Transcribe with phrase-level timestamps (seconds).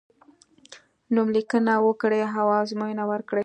[1.13, 3.39] نوم لیکنه وکړی او ازموینه ورکړی.